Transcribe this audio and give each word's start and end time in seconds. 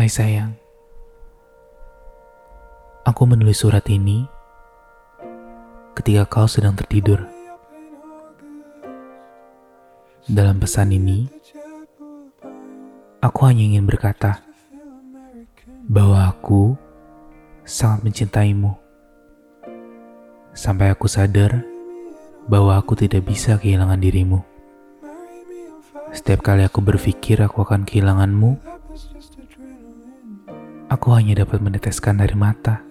Hai 0.00 0.08
sayang, 0.08 0.56
aku 3.04 3.22
menulis 3.28 3.60
surat 3.60 3.84
ini 3.92 4.24
ketika 5.92 6.24
kau 6.24 6.48
sedang 6.48 6.72
tertidur. 6.72 7.20
Dalam 10.24 10.56
pesan 10.56 10.96
ini, 10.96 11.28
aku 13.20 13.44
hanya 13.44 13.60
ingin 13.60 13.84
berkata 13.84 14.40
bahwa 15.84 16.32
aku 16.32 16.80
sangat 17.68 18.00
mencintaimu. 18.00 18.72
Sampai 20.56 20.96
aku 20.96 21.12
sadar 21.12 21.60
bahwa 22.48 22.80
aku 22.80 22.96
tidak 22.96 23.28
bisa 23.28 23.60
kehilangan 23.60 24.00
dirimu. 24.00 24.40
Setiap 26.16 26.40
kali 26.40 26.64
aku 26.64 26.80
berpikir 26.80 27.44
aku 27.44 27.68
akan 27.68 27.84
kehilanganmu, 27.84 28.69
aku 30.90 31.14
hanya 31.14 31.46
dapat 31.46 31.62
meneteskan 31.62 32.18
dari 32.18 32.34
mata. 32.34 32.82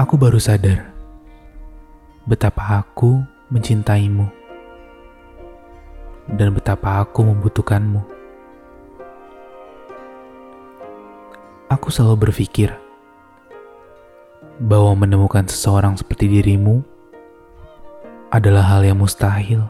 Aku 0.00 0.16
baru 0.16 0.40
sadar 0.40 0.88
betapa 2.24 2.80
aku 2.80 3.20
mencintaimu 3.52 4.24
dan 6.32 6.56
betapa 6.56 7.04
aku 7.04 7.20
membutuhkanmu. 7.20 8.00
Aku 11.68 11.92
selalu 11.92 12.32
berpikir 12.32 12.72
bahwa 14.56 14.96
menemukan 14.96 15.44
seseorang 15.44 16.00
seperti 16.00 16.26
dirimu 16.40 16.80
adalah 18.32 18.64
hal 18.74 18.82
yang 18.88 18.96
mustahil. 18.96 19.68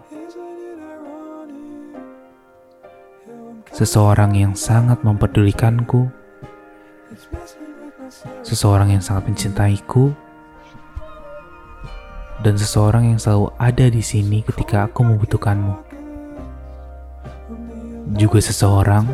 Seseorang 3.81 4.37
yang 4.37 4.53
sangat 4.53 5.01
memperdulikanku, 5.01 6.13
seseorang 8.45 8.93
yang 8.93 9.01
sangat 9.01 9.33
mencintaiku, 9.33 10.13
dan 12.45 12.61
seseorang 12.61 13.09
yang 13.09 13.17
selalu 13.17 13.49
ada 13.57 13.89
di 13.89 14.05
sini 14.05 14.45
ketika 14.45 14.85
aku 14.85 15.01
membutuhkanmu. 15.01 15.81
Juga 18.21 18.45
seseorang 18.45 19.09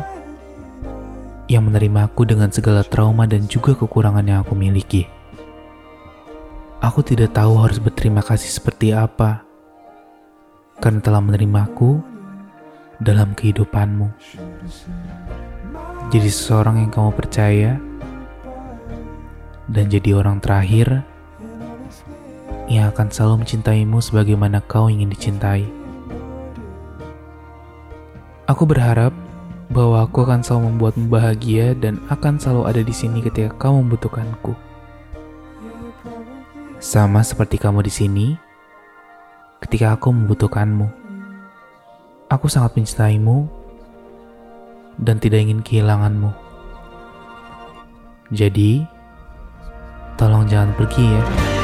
yang 1.47 1.63
menerimaku 1.63 2.27
dengan 2.27 2.51
segala 2.51 2.83
trauma 2.83 3.23
dan 3.23 3.47
juga 3.47 3.71
kekurangan 3.71 4.27
yang 4.27 4.43
aku 4.43 4.51
miliki. 4.51 5.07
Aku 6.83 7.07
tidak 7.07 7.31
tahu 7.31 7.55
harus 7.63 7.79
berterima 7.79 8.19
kasih 8.19 8.51
seperti 8.51 8.91
apa 8.91 9.47
karena 10.83 10.99
telah 10.99 11.23
menerimaku 11.23 12.16
dalam 13.01 13.33
kehidupanmu. 13.37 14.09
Jadi 16.07 16.29
seseorang 16.31 16.81
yang 16.81 16.91
kamu 16.91 17.11
percaya 17.13 17.71
dan 19.67 19.85
jadi 19.91 20.15
orang 20.15 20.39
terakhir 20.39 21.03
yang 22.67 22.91
akan 22.91 23.07
selalu 23.11 23.43
mencintaimu 23.43 23.99
sebagaimana 23.99 24.63
kau 24.63 24.87
ingin 24.87 25.11
dicintai. 25.11 25.67
Aku 28.47 28.63
berharap 28.63 29.11
bahwa 29.67 30.07
aku 30.07 30.23
akan 30.23 30.39
selalu 30.39 30.71
membuatmu 30.71 31.05
bahagia 31.11 31.75
dan 31.75 31.99
akan 32.07 32.39
selalu 32.39 32.63
ada 32.71 32.81
di 32.83 32.95
sini 32.95 33.19
ketika 33.19 33.51
kau 33.59 33.75
membutuhkanku. 33.75 34.55
Sama 36.79 37.19
seperti 37.25 37.59
kamu 37.59 37.83
di 37.83 37.91
sini, 37.91 38.27
ketika 39.59 39.99
aku 39.99 40.15
membutuhkanmu. 40.15 41.06
Aku 42.27 42.51
sangat 42.51 42.75
mencintaimu 42.75 43.47
dan 44.99 45.15
tidak 45.15 45.47
ingin 45.47 45.63
kehilanganmu. 45.63 46.27
Jadi, 48.35 48.83
tolong 50.19 50.43
jangan 50.51 50.75
pergi 50.75 51.07
ya. 51.07 51.56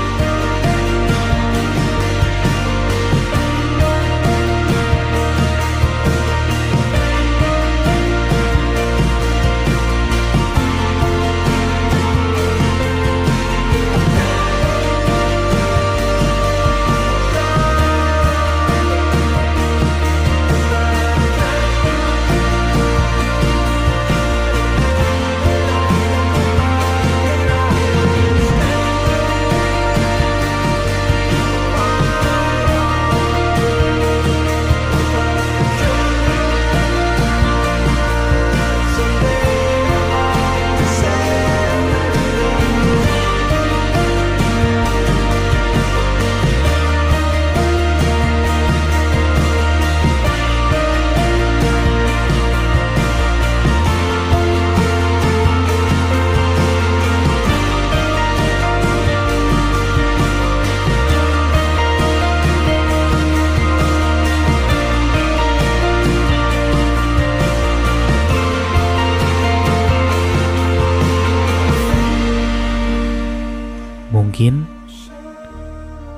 Mungkin 74.33 74.65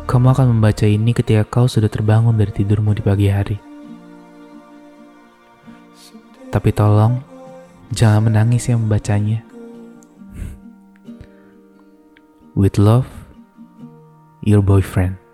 kamu 0.07 0.27
akan 0.31 0.55
membaca 0.55 0.87
ini 0.87 1.11
ketika 1.11 1.43
kau 1.43 1.67
sudah 1.67 1.91
terbangun 1.91 2.39
dari 2.39 2.47
tidurmu 2.47 2.95
di 2.95 3.03
pagi 3.03 3.27
hari. 3.27 3.59
Tapi 6.47 6.71
tolong 6.71 7.19
jangan 7.91 8.31
menangis 8.31 8.71
yang 8.71 8.87
membacanya. 8.87 9.43
With 12.55 12.79
love, 12.79 13.11
your 14.47 14.63
boyfriend. 14.63 15.24